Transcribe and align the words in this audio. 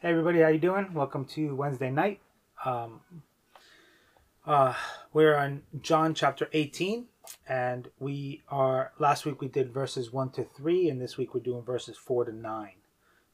Hey 0.00 0.10
everybody, 0.10 0.42
how 0.42 0.46
you 0.46 0.60
doing? 0.60 0.94
Welcome 0.94 1.24
to 1.24 1.56
Wednesday 1.56 1.90
night. 1.90 2.20
Um, 2.64 3.00
uh, 4.46 4.74
we're 5.12 5.34
on 5.34 5.62
John 5.80 6.14
chapter 6.14 6.48
18, 6.52 7.06
and 7.48 7.90
we 7.98 8.44
are. 8.48 8.92
Last 9.00 9.26
week 9.26 9.40
we 9.40 9.48
did 9.48 9.74
verses 9.74 10.12
one 10.12 10.30
to 10.30 10.44
three, 10.44 10.88
and 10.88 11.02
this 11.02 11.16
week 11.16 11.34
we're 11.34 11.40
doing 11.40 11.64
verses 11.64 11.96
four 11.96 12.24
to 12.24 12.30
nine. 12.30 12.76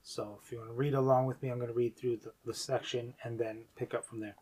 So 0.03 0.39
if 0.43 0.51
you 0.51 0.57
want 0.57 0.71
to 0.71 0.75
read 0.75 0.95
along 0.95 1.27
with 1.27 1.43
me, 1.43 1.51
I'm 1.51 1.59
going 1.59 1.69
to 1.69 1.75
read 1.75 1.99
through 1.99 2.21
the, 2.25 2.33
the 2.47 2.55
section 2.55 3.13
and 3.23 3.39
then 3.39 3.65
pick 3.77 3.93
up 3.93 4.07
from 4.07 4.21
there. 4.21 4.37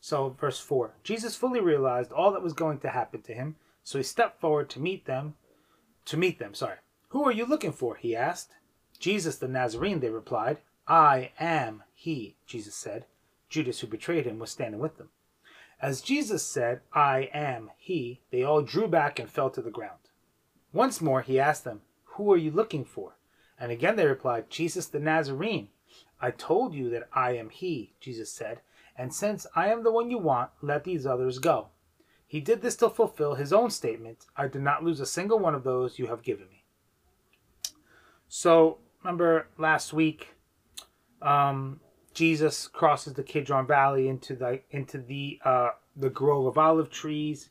So 0.00 0.30
verse 0.40 0.58
four: 0.58 0.94
Jesus 1.04 1.36
fully 1.36 1.60
realized 1.60 2.10
all 2.10 2.32
that 2.32 2.42
was 2.42 2.52
going 2.52 2.80
to 2.80 2.90
happen 2.90 3.22
to 3.22 3.32
him, 3.32 3.54
so 3.84 3.96
he 3.96 4.02
stepped 4.02 4.40
forward 4.40 4.68
to 4.70 4.80
meet 4.80 5.06
them. 5.06 5.36
To 6.06 6.16
meet 6.16 6.40
them, 6.40 6.54
sorry. 6.54 6.78
Who 7.10 7.22
are 7.22 7.32
you 7.32 7.46
looking 7.46 7.70
for? 7.70 7.94
He 7.94 8.16
asked. 8.16 8.56
Jesus 8.98 9.36
the 9.36 9.46
Nazarene, 9.46 10.00
they 10.00 10.10
replied. 10.10 10.58
I 10.88 11.32
am 11.38 11.84
he, 11.94 12.36
Jesus 12.46 12.74
said. 12.74 13.04
Judas, 13.48 13.80
who 13.80 13.86
betrayed 13.86 14.26
him, 14.26 14.38
was 14.38 14.50
standing 14.50 14.80
with 14.80 14.98
them. 14.98 15.10
As 15.80 16.00
Jesus 16.00 16.42
said, 16.42 16.80
I 16.92 17.30
am 17.32 17.70
he, 17.76 18.22
they 18.30 18.42
all 18.42 18.62
drew 18.62 18.88
back 18.88 19.18
and 19.18 19.30
fell 19.30 19.50
to 19.50 19.62
the 19.62 19.70
ground. 19.70 20.00
Once 20.72 21.00
more 21.00 21.22
he 21.22 21.38
asked 21.38 21.64
them, 21.64 21.82
Who 22.16 22.32
are 22.32 22.36
you 22.36 22.50
looking 22.50 22.84
for? 22.84 23.16
And 23.60 23.70
again 23.70 23.96
they 23.96 24.06
replied, 24.06 24.50
Jesus 24.50 24.86
the 24.86 24.98
Nazarene. 24.98 25.68
I 26.20 26.32
told 26.32 26.74
you 26.74 26.90
that 26.90 27.08
I 27.12 27.36
am 27.36 27.50
he, 27.50 27.94
Jesus 28.00 28.32
said, 28.32 28.60
and 28.96 29.14
since 29.14 29.46
I 29.54 29.68
am 29.68 29.84
the 29.84 29.92
one 29.92 30.10
you 30.10 30.18
want, 30.18 30.50
let 30.60 30.82
these 30.82 31.06
others 31.06 31.38
go. 31.38 31.68
He 32.26 32.40
did 32.40 32.60
this 32.60 32.76
to 32.76 32.90
fulfill 32.90 33.36
his 33.36 33.52
own 33.52 33.70
statement 33.70 34.26
I 34.36 34.48
did 34.48 34.62
not 34.62 34.82
lose 34.82 35.00
a 35.00 35.06
single 35.06 35.38
one 35.38 35.54
of 35.54 35.64
those 35.64 35.98
you 35.98 36.08
have 36.08 36.22
given 36.22 36.48
me. 36.50 36.64
So, 38.28 38.78
remember 39.02 39.46
last 39.56 39.92
week, 39.92 40.34
um, 41.22 41.80
Jesus 42.14 42.66
crosses 42.66 43.14
the 43.14 43.22
Kidron 43.22 43.66
Valley 43.66 44.08
into 44.08 44.34
the 44.34 44.60
into 44.70 44.98
the 44.98 45.38
uh, 45.44 45.70
the 45.96 46.10
grove 46.10 46.46
of 46.46 46.58
olive 46.58 46.90
trees, 46.90 47.50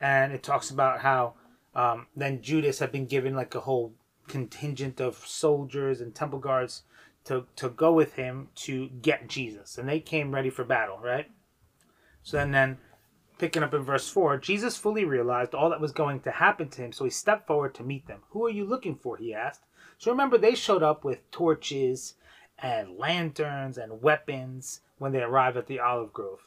and 0.00 0.32
it 0.32 0.42
talks 0.42 0.70
about 0.70 1.00
how 1.00 1.34
um, 1.74 2.06
then 2.16 2.42
Judas 2.42 2.78
had 2.78 2.92
been 2.92 3.06
given 3.06 3.34
like 3.34 3.54
a 3.54 3.60
whole 3.60 3.94
contingent 4.28 5.00
of 5.00 5.16
soldiers 5.16 6.00
and 6.00 6.14
temple 6.14 6.38
guards 6.38 6.82
to 7.24 7.46
to 7.56 7.68
go 7.68 7.92
with 7.92 8.14
him 8.14 8.48
to 8.54 8.88
get 9.02 9.28
Jesus, 9.28 9.78
and 9.78 9.88
they 9.88 10.00
came 10.00 10.34
ready 10.34 10.50
for 10.50 10.64
battle, 10.64 10.98
right? 11.02 11.30
So 12.22 12.36
then, 12.36 12.50
then 12.50 12.78
picking 13.38 13.62
up 13.62 13.74
in 13.74 13.82
verse 13.82 14.08
four, 14.08 14.36
Jesus 14.36 14.76
fully 14.76 15.04
realized 15.04 15.54
all 15.54 15.70
that 15.70 15.80
was 15.80 15.92
going 15.92 16.20
to 16.20 16.30
happen 16.30 16.68
to 16.68 16.82
him, 16.82 16.92
so 16.92 17.04
he 17.04 17.10
stepped 17.10 17.46
forward 17.46 17.74
to 17.74 17.82
meet 17.82 18.06
them. 18.06 18.20
Who 18.30 18.46
are 18.46 18.50
you 18.50 18.64
looking 18.64 18.94
for? 18.94 19.16
He 19.16 19.34
asked. 19.34 19.62
So 19.98 20.10
remember, 20.10 20.38
they 20.38 20.54
showed 20.54 20.82
up 20.82 21.04
with 21.04 21.30
torches 21.30 22.14
and 22.62 22.98
lanterns 22.98 23.78
and 23.78 24.02
weapons 24.02 24.80
when 24.98 25.12
they 25.12 25.22
arrive 25.22 25.56
at 25.56 25.66
the 25.66 25.80
olive 25.80 26.12
grove. 26.12 26.40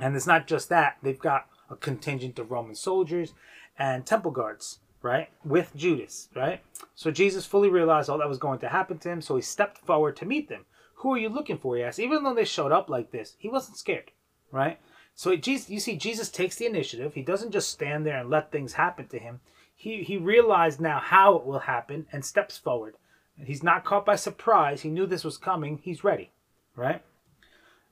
And 0.00 0.16
it's 0.16 0.26
not 0.26 0.46
just 0.46 0.68
that, 0.68 0.98
they've 1.02 1.18
got 1.18 1.46
a 1.68 1.76
contingent 1.76 2.38
of 2.38 2.50
Roman 2.50 2.74
soldiers 2.74 3.34
and 3.78 4.06
temple 4.06 4.30
guards, 4.30 4.78
right? 5.02 5.28
With 5.44 5.74
Judas, 5.74 6.28
right? 6.34 6.62
So 6.94 7.10
Jesus 7.10 7.46
fully 7.46 7.68
realized 7.68 8.08
all 8.08 8.18
that 8.18 8.28
was 8.28 8.38
going 8.38 8.58
to 8.60 8.68
happen 8.68 8.98
to 8.98 9.10
him, 9.10 9.20
so 9.20 9.36
he 9.36 9.42
stepped 9.42 9.78
forward 9.78 10.16
to 10.16 10.26
meet 10.26 10.48
them. 10.48 10.64
Who 10.96 11.14
are 11.14 11.18
you 11.18 11.28
looking 11.28 11.58
for? 11.58 11.76
He 11.76 11.82
asked. 11.82 11.98
Even 11.98 12.22
though 12.22 12.34
they 12.34 12.44
showed 12.44 12.72
up 12.72 12.90
like 12.90 13.10
this, 13.10 13.34
he 13.38 13.48
wasn't 13.48 13.78
scared, 13.78 14.10
right? 14.52 14.78
So 15.14 15.34
Jesus, 15.36 15.70
you 15.70 15.80
see, 15.80 15.96
Jesus 15.96 16.28
takes 16.30 16.56
the 16.56 16.66
initiative. 16.66 17.14
He 17.14 17.22
doesn't 17.22 17.52
just 17.52 17.70
stand 17.70 18.06
there 18.06 18.18
and 18.18 18.30
let 18.30 18.52
things 18.52 18.74
happen 18.74 19.08
to 19.08 19.18
him. 19.18 19.40
He, 19.74 20.02
he 20.02 20.18
realized 20.18 20.80
now 20.80 20.98
how 20.98 21.36
it 21.36 21.46
will 21.46 21.60
happen 21.60 22.06
and 22.12 22.24
steps 22.24 22.58
forward. 22.58 22.96
He's 23.44 23.62
not 23.62 23.84
caught 23.84 24.06
by 24.06 24.16
surprise. 24.16 24.82
He 24.82 24.90
knew 24.90 25.06
this 25.06 25.24
was 25.24 25.38
coming. 25.38 25.78
He's 25.82 26.04
ready, 26.04 26.30
right? 26.76 27.02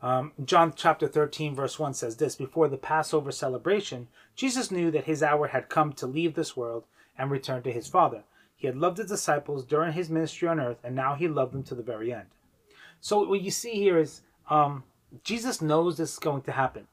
Um, 0.01 0.33
John 0.45 0.73
chapter 0.77 1.09
13, 1.09 1.55
verse 1.55 1.79
1 1.79 1.95
says 1.95 2.17
this 2.17 2.37
Before 2.37 2.69
the 2.69 2.77
Passover 2.77 3.33
celebration, 3.33 4.09
Jesus 4.37 4.71
knew 4.71 4.91
that 4.91 5.05
his 5.05 5.23
hour 5.23 5.49
had 5.49 5.69
come 5.69 5.93
to 5.95 6.07
leave 6.07 6.35
this 6.35 6.57
world 6.57 6.85
and 7.17 7.31
return 7.31 7.63
to 7.63 7.73
his 7.73 7.89
Father. 7.89 8.23
He 8.55 8.67
had 8.67 8.77
loved 8.77 8.99
his 8.99 9.09
disciples 9.09 9.65
during 9.65 9.93
his 9.93 10.11
ministry 10.11 10.49
on 10.49 10.61
earth, 10.61 10.79
and 10.85 10.95
now 10.95 11.15
he 11.15 11.29
loved 11.29 11.53
them 11.53 11.63
to 11.65 11.75
the 11.75 11.83
very 11.83 12.13
end. 12.13 12.27
So, 13.01 13.23
what 13.29 13.41
you 13.41 13.51
see 13.51 13.75
here 13.75 13.99
is 13.99 14.23
um, 14.51 14.85
Jesus 15.25 15.63
knows 15.63 15.97
this 15.97 16.15
is 16.15 16.19
going 16.19 16.43
to 16.43 16.53
happen. 16.53 16.87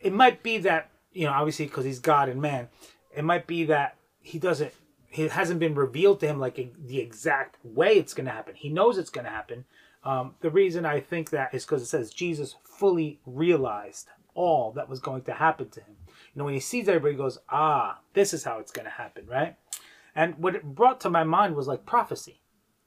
It 0.00 0.12
might 0.12 0.42
be 0.42 0.58
that, 0.58 0.90
you 1.12 1.26
know, 1.26 1.32
obviously 1.32 1.66
because 1.66 1.84
he's 1.84 2.00
God 2.00 2.28
and 2.28 2.42
man, 2.42 2.68
it 3.14 3.24
might 3.24 3.46
be 3.46 3.64
that 3.64 3.96
he 4.20 4.38
doesn't 4.38 4.72
hasn't 5.12 5.60
been 5.60 5.74
revealed 5.74 6.20
to 6.20 6.26
him 6.26 6.38
like 6.38 6.56
the 6.86 6.98
exact 6.98 7.58
way 7.64 7.92
it's 7.94 8.14
going 8.14 8.26
to 8.26 8.32
happen. 8.32 8.54
He 8.54 8.68
knows 8.68 8.98
it's 8.98 9.10
going 9.10 9.26
to 9.26 9.30
happen. 9.30 9.64
Um, 10.04 10.34
the 10.40 10.50
reason 10.50 10.84
I 10.84 11.00
think 11.00 11.30
that 11.30 11.54
is 11.54 11.64
because 11.64 11.82
it 11.82 11.86
says 11.86 12.10
Jesus 12.10 12.56
fully 12.64 13.20
realized 13.26 14.08
all 14.34 14.72
that 14.72 14.88
was 14.88 15.00
going 15.00 15.22
to 15.22 15.32
happen 15.32 15.68
to 15.70 15.80
him. 15.80 15.96
You 16.08 16.38
know, 16.38 16.44
when 16.44 16.54
he 16.54 16.60
sees 16.60 16.88
everybody, 16.88 17.12
he 17.12 17.18
goes, 17.18 17.38
ah, 17.50 18.00
this 18.14 18.32
is 18.32 18.44
how 18.44 18.58
it's 18.58 18.72
going 18.72 18.86
to 18.86 18.90
happen, 18.90 19.26
right? 19.26 19.56
And 20.14 20.36
what 20.38 20.54
it 20.54 20.74
brought 20.74 21.00
to 21.02 21.10
my 21.10 21.24
mind 21.24 21.54
was 21.54 21.68
like 21.68 21.86
prophecy, 21.86 22.40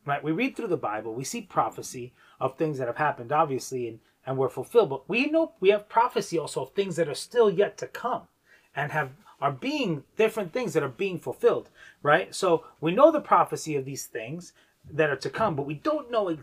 right? 0.05 0.23
We 0.23 0.31
read 0.31 0.55
through 0.55 0.67
the 0.67 0.77
Bible, 0.77 1.13
we 1.13 1.23
see 1.23 1.41
prophecy 1.41 2.13
of 2.39 2.57
things 2.57 2.77
that 2.77 2.87
have 2.87 2.97
happened, 2.97 3.31
obviously, 3.31 3.87
and, 3.87 3.99
and 4.25 4.37
were 4.37 4.49
fulfilled. 4.49 4.89
But 4.89 5.07
we 5.07 5.27
know 5.27 5.53
we 5.59 5.69
have 5.69 5.87
prophecy 5.87 6.37
also 6.37 6.63
of 6.63 6.73
things 6.73 6.95
that 6.95 7.07
are 7.07 7.15
still 7.15 7.49
yet 7.49 7.77
to 7.77 7.87
come 7.87 8.23
and 8.75 8.91
have 8.91 9.11
are 9.45 9.51
being 9.51 10.03
different 10.17 10.51
things 10.51 10.73
that 10.73 10.81
are 10.81 10.89
being 10.89 11.19
fulfilled, 11.19 11.69
right? 12.01 12.33
So 12.33 12.65
we 12.81 12.91
know 12.95 13.11
the 13.11 13.21
prophecy 13.21 13.75
of 13.75 13.85
these 13.85 14.05
things 14.05 14.53
that 14.91 15.11
are 15.11 15.15
to 15.17 15.29
come, 15.29 15.55
but 15.55 15.67
we 15.67 15.75
don't 15.75 16.09
know 16.09 16.35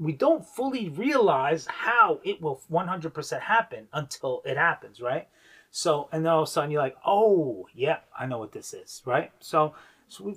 we 0.00 0.12
don't 0.12 0.44
fully 0.44 0.88
realize 0.88 1.68
how 1.68 2.18
it 2.24 2.42
will 2.42 2.60
100% 2.72 3.40
happen 3.40 3.86
until 3.92 4.42
it 4.44 4.56
happens, 4.56 5.00
right? 5.00 5.28
So 5.70 6.08
and 6.10 6.24
then 6.24 6.32
all 6.32 6.42
of 6.42 6.48
a 6.48 6.50
sudden 6.50 6.72
you're 6.72 6.82
like, 6.82 6.96
oh 7.06 7.68
yeah, 7.72 7.98
I 8.18 8.26
know 8.26 8.38
what 8.38 8.50
this 8.50 8.74
is, 8.74 9.00
right? 9.04 9.30
So 9.38 9.74
so 10.08 10.24
we 10.24 10.34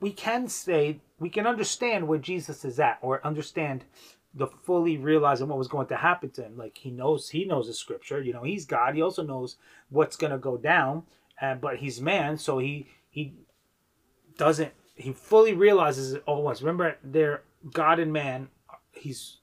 we 0.00 0.12
can 0.12 0.48
say 0.48 1.00
we 1.18 1.28
can 1.28 1.46
understand 1.46 2.08
where 2.08 2.18
Jesus 2.18 2.64
is 2.64 2.80
at, 2.80 2.98
or 3.02 3.26
understand 3.26 3.84
the 4.34 4.46
fully 4.46 4.96
realizing 4.96 5.48
what 5.48 5.58
was 5.58 5.68
going 5.68 5.88
to 5.88 5.96
happen 5.96 6.30
to 6.30 6.42
him. 6.42 6.56
Like 6.56 6.78
he 6.78 6.90
knows 6.90 7.30
he 7.30 7.44
knows 7.44 7.66
the 7.66 7.74
scripture. 7.74 8.22
You 8.22 8.32
know, 8.32 8.42
he's 8.42 8.64
God. 8.64 8.94
He 8.94 9.02
also 9.02 9.22
knows 9.22 9.56
what's 9.88 10.16
going 10.16 10.32
to 10.32 10.38
go 10.38 10.56
down. 10.56 11.04
And 11.40 11.60
but 11.60 11.78
he's 11.78 12.00
man, 12.00 12.38
so 12.38 12.58
he 12.58 12.88
he 13.08 13.34
doesn't 14.36 14.72
he 14.94 15.12
fully 15.12 15.54
realizes 15.54 16.12
it 16.12 16.22
all 16.26 16.38
at 16.38 16.44
once. 16.44 16.62
Remember, 16.62 16.96
they're 17.02 17.42
God 17.72 17.98
and 17.98 18.12
man. 18.12 18.48
He's 18.92 19.38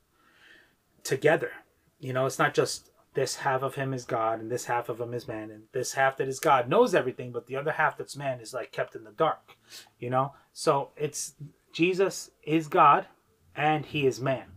together. 1.04 1.52
You 2.00 2.14
know, 2.14 2.26
it's 2.26 2.40
not 2.40 2.54
just 2.54 2.92
this 3.14 3.38
half 3.38 3.64
of 3.64 3.74
him 3.74 3.94
is 3.94 4.06
God 4.06 4.40
and 4.40 4.52
this 4.52 4.66
half 4.66 4.90
of 4.90 5.02
him 5.02 5.14
is 5.14 5.28
man, 5.28 5.50
and 5.50 5.64
this 5.74 5.94
half 5.94 6.18
that 6.18 6.28
is 6.28 6.40
God 6.40 6.70
knows 6.70 6.94
everything, 6.94 7.32
but 7.32 7.48
the 7.48 7.56
other 7.56 7.72
half 7.72 7.98
that's 7.98 8.16
man 8.16 8.40
is 8.40 8.54
like 8.54 8.72
kept 8.72 8.96
in 8.96 9.04
the 9.04 9.12
dark. 9.12 9.58
You 10.00 10.12
know, 10.12 10.34
so 10.54 10.92
it's 10.96 11.34
Jesus 11.74 12.30
is 12.44 12.68
God 12.68 13.08
and 13.56 13.86
he 13.86 14.06
is 14.06 14.22
man 14.22 14.57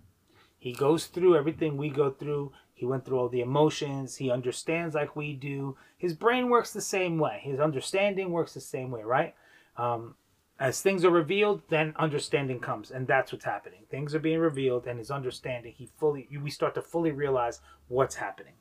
he 0.61 0.73
goes 0.75 1.07
through 1.07 1.37
everything 1.37 1.79
we 1.79 1.89
go 1.89 2.11
through. 2.11 2.53
He 2.75 2.85
went 2.85 3.07
through 3.07 3.19
all 3.19 3.31
the 3.31 3.41
emotions. 3.41 4.17
He 4.17 4.31
understands 4.31 4.95
like 4.95 5.17
we 5.17 5.33
do. 5.33 5.77
His 5.97 6.13
brain 6.13 6.51
works 6.51 6.73
the 6.73 6.83
same 6.83 7.19
way. 7.19 7.41
His 7.43 7.59
understanding 7.59 8.31
works 8.31 8.53
the 8.53 8.61
same 8.61 8.91
way, 8.91 9.03
right? 9.03 9.35
Um, 9.79 10.17
as 10.59 10.83
things 10.83 11.03
are 11.03 11.11
revealed, 11.11 11.63
then 11.71 11.95
understanding 11.99 12.61
comes, 12.61 12.91
and 12.91 13.07
that's 13.07 13.33
what's 13.33 13.47
happening. 13.47 13.81
Things 13.91 14.15
are 14.15 14.19
being 14.19 14.39
revealed, 14.39 14.87
and 14.87 14.99
his 14.99 15.11
understanding, 15.11 15.73
he 15.75 15.89
fully, 15.99 16.29
we 16.43 16.51
start 16.51 16.75
to 16.75 16.83
fully 16.83 17.11
realize 17.11 17.61
what's 17.89 18.17
happening. 18.17 18.53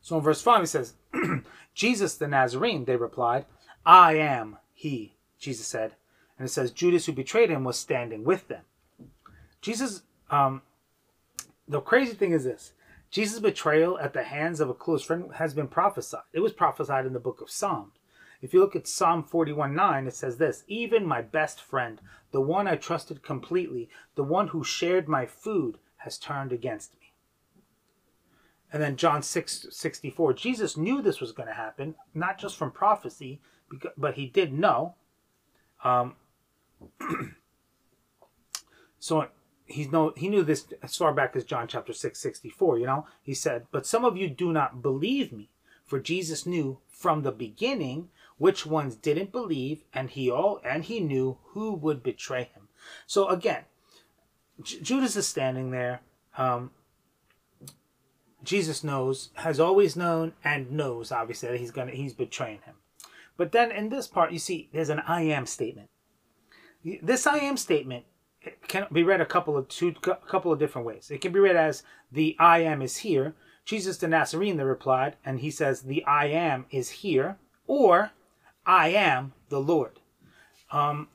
So 0.00 0.16
in 0.16 0.22
verse 0.22 0.40
five, 0.40 0.60
he 0.60 0.66
says, 0.66 0.94
"Jesus 1.74 2.14
the 2.14 2.28
Nazarene," 2.28 2.84
they 2.84 2.94
replied, 2.94 3.46
"I 3.84 4.14
am 4.14 4.58
he." 4.72 5.16
Jesus 5.36 5.66
said, 5.66 5.96
and 6.38 6.46
it 6.46 6.52
says 6.52 6.70
Judas, 6.70 7.06
who 7.06 7.12
betrayed 7.12 7.50
him, 7.50 7.64
was 7.64 7.76
standing 7.76 8.22
with 8.22 8.46
them. 8.46 8.62
Jesus 9.60 10.02
um, 10.30 10.62
the 11.68 11.80
crazy 11.80 12.14
thing 12.14 12.32
is 12.32 12.44
this 12.44 12.72
Jesus' 13.10 13.40
betrayal 13.40 13.98
at 13.98 14.12
the 14.12 14.24
hands 14.24 14.60
of 14.60 14.68
a 14.68 14.74
close 14.74 15.02
friend 15.02 15.32
has 15.34 15.54
been 15.54 15.68
prophesied. 15.68 16.22
It 16.32 16.40
was 16.40 16.52
prophesied 16.52 17.06
in 17.06 17.12
the 17.12 17.20
book 17.20 17.40
of 17.40 17.50
Psalms. 17.50 17.94
If 18.42 18.52
you 18.52 18.60
look 18.60 18.76
at 18.76 18.86
Psalm 18.86 19.22
41 19.24 19.74
9, 19.74 20.06
it 20.06 20.14
says 20.14 20.36
this 20.36 20.64
Even 20.68 21.06
my 21.06 21.22
best 21.22 21.60
friend, 21.60 22.00
the 22.32 22.40
one 22.40 22.68
I 22.68 22.76
trusted 22.76 23.22
completely, 23.22 23.88
the 24.14 24.22
one 24.22 24.48
who 24.48 24.62
shared 24.62 25.08
my 25.08 25.26
food, 25.26 25.78
has 25.98 26.18
turned 26.18 26.52
against 26.52 26.94
me. 26.94 27.12
And 28.72 28.82
then 28.82 28.96
John 28.96 29.22
6 29.22 29.66
64, 29.70 30.34
Jesus 30.34 30.76
knew 30.76 31.00
this 31.00 31.20
was 31.20 31.32
going 31.32 31.48
to 31.48 31.54
happen, 31.54 31.94
not 32.14 32.38
just 32.38 32.56
from 32.56 32.70
prophecy, 32.70 33.40
but 33.96 34.14
he 34.14 34.26
did 34.26 34.52
know. 34.52 34.94
Um, 35.82 36.16
so 38.98 39.28
he's 39.66 39.90
no 39.90 40.12
he 40.16 40.28
knew 40.28 40.42
this 40.42 40.66
as 40.82 40.96
far 40.96 41.12
back 41.12 41.34
as 41.36 41.44
John 41.44 41.66
chapter 41.68 41.92
6 41.92 42.18
64 42.18 42.78
you 42.78 42.86
know 42.86 43.06
he 43.22 43.34
said 43.34 43.66
but 43.70 43.86
some 43.86 44.04
of 44.04 44.16
you 44.16 44.28
do 44.28 44.52
not 44.52 44.82
believe 44.82 45.32
me 45.32 45.50
for 45.84 46.00
Jesus 46.00 46.46
knew 46.46 46.78
from 46.88 47.22
the 47.22 47.32
beginning 47.32 48.08
which 48.38 48.66
ones 48.66 48.96
didn't 48.96 49.32
believe 49.32 49.84
and 49.92 50.10
he 50.10 50.30
all 50.30 50.60
and 50.64 50.84
he 50.84 51.00
knew 51.00 51.38
who 51.48 51.72
would 51.72 52.02
betray 52.02 52.50
him 52.54 52.68
so 53.06 53.28
again 53.28 53.64
J- 54.62 54.80
Judas 54.80 55.16
is 55.16 55.26
standing 55.26 55.70
there. 55.70 56.00
Um, 56.36 56.70
Jesus 58.42 58.84
knows, 58.84 59.30
has 59.34 59.58
always 59.58 59.96
known, 59.96 60.34
and 60.44 60.70
knows 60.70 61.10
obviously 61.10 61.50
that 61.50 61.58
he's 61.58 61.70
gonna 61.70 61.92
he's 61.92 62.14
betraying 62.14 62.60
him. 62.64 62.76
But 63.36 63.52
then 63.52 63.70
in 63.70 63.88
this 63.88 64.06
part, 64.06 64.32
you 64.32 64.38
see, 64.38 64.70
there's 64.72 64.88
an 64.88 65.00
I 65.00 65.22
am 65.22 65.46
statement. 65.46 65.90
This 67.02 67.26
I 67.26 67.38
am 67.38 67.56
statement 67.56 68.04
can 68.68 68.86
be 68.92 69.02
read 69.02 69.20
a 69.20 69.26
couple 69.26 69.56
of 69.56 69.68
two 69.68 69.94
a 70.04 70.14
couple 70.14 70.52
of 70.52 70.58
different 70.58 70.86
ways. 70.86 71.10
It 71.10 71.20
can 71.20 71.32
be 71.32 71.40
read 71.40 71.56
as 71.56 71.82
the 72.10 72.36
I 72.38 72.60
am 72.60 72.82
is 72.82 72.98
here. 72.98 73.34
Jesus 73.64 73.96
the 73.98 74.08
Nazarene 74.08 74.56
they 74.56 74.64
replied, 74.64 75.16
and 75.24 75.40
he 75.40 75.50
says 75.50 75.82
the 75.82 76.04
I 76.04 76.26
am 76.26 76.66
is 76.70 76.90
here, 76.90 77.38
or 77.66 78.12
I 78.64 78.88
am 78.88 79.32
the 79.48 79.60
Lord. 79.60 80.00
Um, 80.70 81.08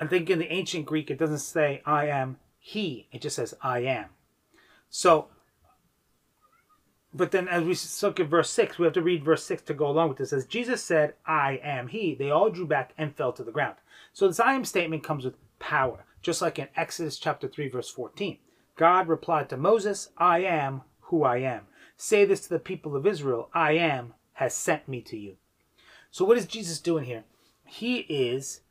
I 0.00 0.06
think 0.06 0.28
in 0.28 0.38
the 0.38 0.52
ancient 0.52 0.86
Greek 0.86 1.10
it 1.10 1.18
doesn't 1.18 1.38
say 1.38 1.82
I 1.86 2.06
am 2.08 2.38
he; 2.58 3.08
it 3.12 3.22
just 3.22 3.36
says 3.36 3.54
I 3.62 3.80
am. 3.80 4.06
So 4.90 5.28
but 7.14 7.30
then 7.30 7.46
as 7.46 7.62
we 7.62 7.76
look 8.06 8.18
at 8.18 8.26
verse 8.26 8.50
6, 8.50 8.76
we 8.76 8.84
have 8.84 8.94
to 8.94 9.02
read 9.02 9.24
verse 9.24 9.44
6 9.44 9.62
to 9.62 9.74
go 9.74 9.86
along 9.86 10.08
with 10.08 10.18
this. 10.18 10.32
As 10.32 10.46
Jesus 10.46 10.82
said, 10.82 11.14
I 11.24 11.60
am 11.62 11.86
he, 11.86 12.14
they 12.14 12.30
all 12.30 12.50
drew 12.50 12.66
back 12.66 12.92
and 12.98 13.14
fell 13.14 13.32
to 13.34 13.44
the 13.44 13.52
ground. 13.52 13.76
So 14.12 14.26
this 14.26 14.40
I 14.40 14.54
am 14.54 14.64
statement 14.64 15.04
comes 15.04 15.24
with 15.24 15.36
power, 15.60 16.04
just 16.24 16.42
like 16.42 16.58
in 16.58 16.68
Exodus 16.74 17.18
chapter 17.18 17.46
3, 17.46 17.68
verse 17.68 17.90
14. 17.90 18.38
God 18.76 19.06
replied 19.06 19.48
to 19.50 19.56
Moses, 19.56 20.08
I 20.16 20.40
am 20.40 20.82
who 21.02 21.22
I 21.22 21.36
am. 21.38 21.66
Say 21.96 22.24
this 22.24 22.40
to 22.40 22.48
the 22.48 22.58
people 22.58 22.96
of 22.96 23.06
Israel, 23.06 23.50
I 23.54 23.72
am 23.72 24.14
has 24.34 24.54
sent 24.54 24.88
me 24.88 25.00
to 25.02 25.16
you. 25.16 25.36
So 26.10 26.24
what 26.24 26.38
is 26.38 26.46
Jesus 26.46 26.80
doing 26.80 27.04
here? 27.04 27.24
He 27.64 27.98
is, 27.98 28.62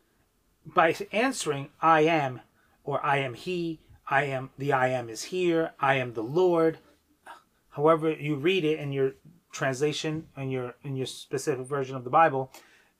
by 0.66 0.96
answering, 1.12 1.70
I 1.80 2.02
am, 2.02 2.42
or 2.84 3.06
I 3.06 3.18
am 3.18 3.36
he, 3.36 3.80
I 4.10 4.26
am, 4.26 4.50
the 4.58 4.74
I 4.74 4.90
am 4.90 5.08
is 5.08 5.24
here, 5.24 5.72
I 5.80 5.96
am 5.96 6.14
the 6.14 6.24
Lord, 6.24 6.80
however 7.70 8.12
you 8.12 8.36
read 8.36 8.66
it 8.66 8.80
in 8.80 8.92
your 8.92 9.14
translation 9.52 10.28
in 10.36 10.50
your 10.50 10.74
in 10.84 10.96
your 10.96 11.06
specific 11.06 11.66
version 11.68 11.96
of 11.96 12.04
the 12.04 12.10
Bible, 12.10 12.52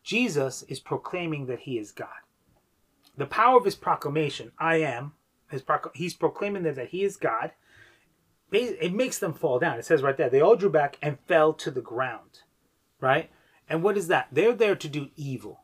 Jesus 0.04 0.64
is 0.64 0.80
proclaiming 0.80 1.48
that 1.48 1.62
he 1.62 1.78
is 1.78 1.92
God. 1.92 2.23
The 3.16 3.26
power 3.26 3.58
of 3.58 3.66
his 3.66 3.76
proclamation, 3.76 4.52
I 4.58 4.78
am, 4.78 5.14
his 5.50 5.64
he's 5.94 6.14
proclaiming 6.14 6.64
that, 6.64 6.76
that 6.76 6.90
he 6.90 7.04
is 7.04 7.18
God. 7.18 7.52
It 8.52 8.94
makes 8.94 9.18
them 9.18 9.34
fall 9.34 9.60
down. 9.60 9.80
It 9.80 9.86
says 9.86 10.04
right 10.04 10.16
there, 10.16 10.30
they 10.30 10.42
all 10.42 10.56
drew 10.56 10.70
back 10.70 10.98
and 11.02 11.20
fell 11.28 11.54
to 11.54 11.72
the 11.72 11.82
ground. 11.82 12.42
Right? 13.00 13.32
And 13.68 13.84
what 13.84 13.98
is 13.98 14.08
that? 14.08 14.28
They're 14.32 14.54
there 14.54 14.76
to 14.76 14.88
do 14.88 15.10
evil. 15.16 15.62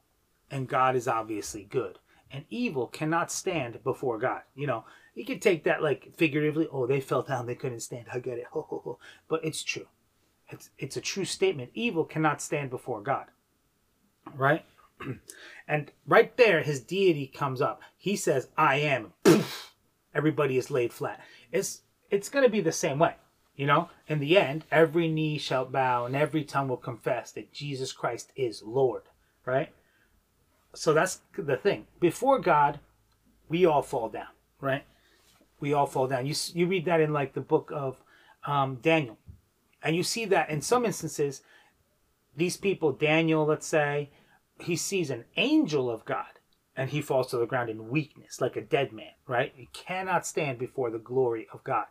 And 0.49 0.67
God 0.67 0.95
is 0.95 1.07
obviously 1.07 1.63
good. 1.63 1.99
And 2.31 2.45
evil 2.49 2.87
cannot 2.87 3.31
stand 3.31 3.83
before 3.83 4.17
God. 4.17 4.41
You 4.55 4.67
know, 4.67 4.85
you 5.15 5.25
could 5.25 5.41
take 5.41 5.63
that 5.63 5.83
like 5.83 6.13
figuratively. 6.15 6.67
Oh, 6.71 6.87
they 6.87 7.01
fell 7.01 7.23
down, 7.23 7.45
they 7.45 7.55
couldn't 7.55 7.81
stand. 7.81 8.07
I 8.13 8.19
get 8.19 8.37
it. 8.37 8.47
Ho, 8.51 8.65
ho, 8.69 8.81
ho. 8.83 8.99
But 9.27 9.43
it's 9.43 9.63
true. 9.63 9.87
It's 10.49 10.69
it's 10.77 10.97
a 10.97 11.01
true 11.01 11.25
statement. 11.25 11.71
Evil 11.73 12.05
cannot 12.05 12.41
stand 12.41 12.69
before 12.69 13.01
God. 13.01 13.25
Right? 14.35 14.65
and 15.67 15.91
right 16.05 16.35
there, 16.37 16.61
his 16.61 16.81
deity 16.81 17.27
comes 17.27 17.61
up. 17.61 17.81
He 17.97 18.15
says, 18.15 18.49
"I 18.57 18.77
am." 18.77 19.13
Everybody 20.13 20.57
is 20.57 20.71
laid 20.71 20.93
flat. 20.93 21.19
It's 21.51 21.81
it's 22.09 22.29
going 22.29 22.45
to 22.45 22.51
be 22.51 22.61
the 22.61 22.71
same 22.71 22.99
way. 22.99 23.15
You 23.55 23.67
know, 23.67 23.89
in 24.07 24.19
the 24.19 24.37
end, 24.37 24.63
every 24.71 25.07
knee 25.07 25.37
shall 25.37 25.65
bow 25.65 26.05
and 26.05 26.15
every 26.15 26.45
tongue 26.45 26.69
will 26.69 26.77
confess 26.77 27.31
that 27.33 27.51
Jesus 27.51 27.91
Christ 27.91 28.31
is 28.35 28.63
Lord. 28.63 29.03
Right? 29.45 29.73
So 30.73 30.93
that's 30.93 31.21
the 31.37 31.57
thing. 31.57 31.87
Before 31.99 32.39
God, 32.39 32.79
we 33.49 33.65
all 33.65 33.81
fall 33.81 34.09
down. 34.09 34.29
Right? 34.61 34.83
we 35.59 35.73
all 35.73 35.85
fall 35.85 36.07
down. 36.07 36.25
You 36.25 36.33
you 36.53 36.67
read 36.67 36.85
that 36.85 37.01
in 37.01 37.13
like 37.13 37.33
the 37.33 37.41
book 37.41 37.71
of 37.73 38.01
um, 38.45 38.75
Daniel, 38.81 39.17
and 39.83 39.95
you 39.95 40.03
see 40.03 40.25
that 40.25 40.49
in 40.49 40.61
some 40.61 40.85
instances, 40.85 41.41
these 42.35 42.57
people, 42.57 42.91
Daniel, 42.91 43.45
let's 43.45 43.67
say, 43.67 44.09
he 44.61 44.75
sees 44.75 45.09
an 45.09 45.25
angel 45.37 45.89
of 45.89 46.05
God, 46.05 46.39
and 46.75 46.89
he 46.89 47.01
falls 47.01 47.27
to 47.27 47.37
the 47.37 47.45
ground 47.45 47.69
in 47.69 47.89
weakness, 47.89 48.41
like 48.41 48.55
a 48.55 48.61
dead 48.61 48.91
man. 48.93 49.13
Right? 49.27 49.53
He 49.55 49.69
cannot 49.73 50.25
stand 50.25 50.59
before 50.59 50.89
the 50.89 50.99
glory 50.99 51.47
of 51.53 51.63
God. 51.63 51.85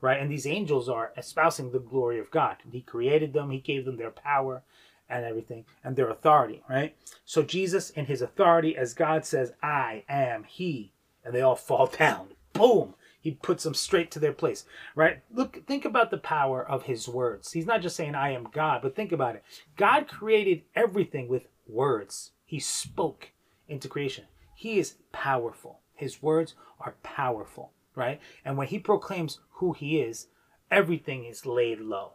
Right? 0.00 0.20
And 0.20 0.30
these 0.30 0.46
angels 0.46 0.88
are 0.88 1.12
espousing 1.16 1.72
the 1.72 1.78
glory 1.78 2.18
of 2.18 2.30
God. 2.30 2.56
He 2.70 2.80
created 2.80 3.34
them. 3.34 3.50
He 3.50 3.58
gave 3.58 3.84
them 3.84 3.98
their 3.98 4.10
power 4.10 4.62
and 5.10 5.24
everything 5.24 5.66
and 5.84 5.94
their 5.94 6.08
authority. 6.08 6.62
Right? 6.70 6.96
So 7.24 7.42
Jesus, 7.42 7.90
in 7.90 8.06
his 8.06 8.22
authority, 8.22 8.76
as 8.76 8.94
God 8.94 9.26
says, 9.26 9.52
"I 9.62 10.04
am 10.08 10.44
He," 10.44 10.92
and 11.24 11.34
they 11.34 11.42
all 11.42 11.56
fall 11.56 11.86
down. 11.98 12.30
Boom 12.52 12.94
he 13.20 13.32
puts 13.32 13.64
them 13.64 13.74
straight 13.74 14.10
to 14.10 14.18
their 14.18 14.32
place, 14.32 14.64
right? 14.94 15.22
Look, 15.30 15.66
think 15.66 15.84
about 15.84 16.10
the 16.10 16.18
power 16.18 16.66
of 16.66 16.84
his 16.84 17.06
words. 17.06 17.52
He's 17.52 17.66
not 17.66 17.82
just 17.82 17.96
saying, 17.96 18.14
I 18.14 18.30
am 18.32 18.48
God, 18.50 18.80
but 18.82 18.96
think 18.96 19.12
about 19.12 19.36
it. 19.36 19.44
God 19.76 20.08
created 20.08 20.62
everything 20.74 21.28
with 21.28 21.44
words, 21.70 22.32
he 22.44 22.58
spoke 22.58 23.30
into 23.68 23.88
creation. 23.88 24.24
He 24.54 24.78
is 24.78 24.96
powerful. 25.12 25.80
His 25.94 26.22
words 26.22 26.54
are 26.80 26.96
powerful, 27.02 27.72
right? 27.94 28.20
And 28.44 28.56
when 28.56 28.68
he 28.68 28.78
proclaims 28.78 29.40
who 29.52 29.72
he 29.72 30.00
is, 30.00 30.28
everything 30.70 31.24
is 31.24 31.46
laid 31.46 31.80
low, 31.80 32.14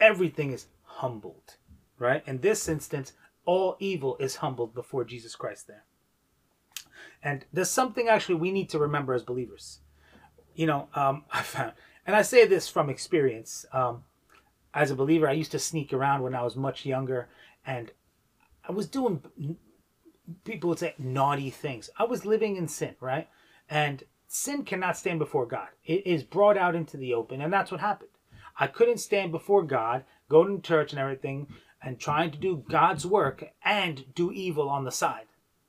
everything 0.00 0.52
is 0.52 0.66
humbled, 0.82 1.56
right? 1.98 2.22
In 2.26 2.40
this 2.40 2.68
instance, 2.68 3.12
all 3.44 3.76
evil 3.78 4.16
is 4.18 4.36
humbled 4.36 4.74
before 4.74 5.04
Jesus 5.04 5.34
Christ 5.34 5.66
there. 5.66 5.84
And 7.22 7.44
there's 7.52 7.70
something 7.70 8.08
actually 8.08 8.36
we 8.36 8.50
need 8.50 8.70
to 8.70 8.78
remember 8.78 9.14
as 9.14 9.22
believers 9.22 9.80
you 10.54 10.66
know, 10.66 10.88
um, 10.94 11.24
I 11.32 11.42
found, 11.42 11.72
and 12.06 12.14
I 12.14 12.22
say 12.22 12.46
this 12.46 12.68
from 12.68 12.90
experience. 12.90 13.64
Um, 13.72 14.04
as 14.72 14.90
a 14.90 14.94
believer, 14.94 15.28
I 15.28 15.32
used 15.32 15.52
to 15.52 15.58
sneak 15.58 15.92
around 15.92 16.22
when 16.22 16.34
I 16.34 16.42
was 16.42 16.54
much 16.54 16.86
younger, 16.86 17.28
and 17.66 17.90
I 18.68 18.72
was 18.72 18.86
doing, 18.86 19.22
people 20.44 20.68
would 20.70 20.78
say, 20.78 20.94
naughty 20.98 21.50
things. 21.50 21.90
I 21.98 22.04
was 22.04 22.24
living 22.24 22.56
in 22.56 22.68
sin, 22.68 22.94
right? 23.00 23.28
And 23.68 24.04
sin 24.28 24.64
cannot 24.64 24.96
stand 24.96 25.18
before 25.18 25.46
God. 25.46 25.68
It 25.84 26.06
is 26.06 26.22
brought 26.22 26.56
out 26.56 26.74
into 26.74 26.96
the 26.96 27.14
open, 27.14 27.40
and 27.40 27.52
that's 27.52 27.70
what 27.70 27.80
happened. 27.80 28.10
I 28.58 28.66
couldn't 28.66 28.98
stand 28.98 29.32
before 29.32 29.62
God, 29.62 30.04
go 30.28 30.44
to 30.44 30.60
church 30.60 30.92
and 30.92 31.00
everything, 31.00 31.48
and 31.82 31.98
trying 31.98 32.30
to 32.30 32.38
do 32.38 32.64
God's 32.68 33.06
work 33.06 33.52
and 33.64 34.14
do 34.14 34.30
evil 34.32 34.68
on 34.68 34.84
the 34.84 34.90
side. 34.90 35.26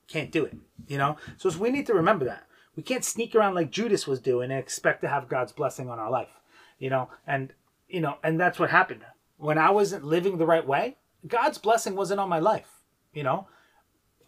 Can't 0.08 0.32
do 0.32 0.44
it, 0.44 0.58
you 0.88 0.98
know? 0.98 1.16
So 1.38 1.50
we 1.58 1.72
need 1.72 1.88
to 1.88 1.94
remember 1.94 2.26
that. 2.26 2.48
We 2.76 2.84
can't 2.84 3.06
sneak 3.06 3.36
around 3.36 3.56
like 3.56 3.72
Judas 3.72 4.08
was 4.08 4.20
doing 4.20 4.52
and 4.52 4.60
expect 4.60 5.02
to 5.02 5.08
have 5.08 5.30
God's 5.30 5.52
blessing 5.52 5.90
on 5.90 6.00
our 6.00 6.12
life, 6.12 6.40
you 6.80 6.90
know. 6.90 7.10
And 7.28 7.54
you 7.88 8.00
know, 8.00 8.18
and 8.24 8.40
that's 8.40 8.60
what 8.60 8.70
happened 8.70 9.02
when 9.38 9.58
I 9.58 9.70
wasn't 9.72 10.06
living 10.06 10.38
the 10.38 10.46
right 10.46 10.66
way. 10.66 10.98
God's 11.28 11.58
blessing 11.58 11.96
wasn't 11.96 12.20
on 12.20 12.30
my 12.30 12.40
life, 12.40 12.81
you 13.14 13.24
know. 13.24 13.48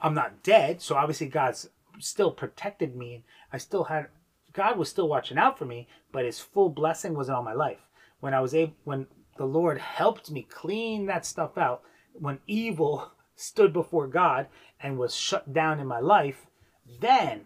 I'm 0.02 0.14
not 0.14 0.44
dead, 0.44 0.82
so 0.82 0.96
obviously 0.96 1.28
God's 1.28 1.70
still 2.00 2.32
protected 2.32 2.96
me. 2.96 3.24
I 3.54 3.58
still 3.58 3.86
had 3.86 4.08
God 4.52 4.78
was 4.78 4.90
still 4.90 5.08
watching 5.08 5.38
out 5.38 5.58
for 5.58 5.66
me, 5.66 5.88
but 6.12 6.26
His 6.26 6.40
full 6.40 6.70
blessing 6.70 7.16
wasn't 7.16 7.38
on 7.38 7.46
my 7.46 7.54
life. 7.54 7.90
When 8.20 8.34
I 8.34 8.42
was 8.42 8.54
able, 8.54 8.76
when 8.84 9.08
the 9.38 9.46
Lord 9.46 9.80
helped 9.80 10.30
me 10.30 10.44
clean 10.44 11.08
that 11.08 11.26
stuff 11.26 11.58
out, 11.58 11.82
when 12.14 12.40
evil 12.46 13.12
stood 13.36 13.74
before 13.74 14.08
God 14.08 14.48
and 14.80 14.98
was 14.98 15.16
shut 15.16 15.54
down 15.54 15.80
in 15.80 15.88
my 15.88 16.00
life, 16.00 16.46
then 17.00 17.46